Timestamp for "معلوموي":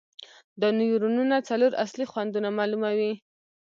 2.57-3.13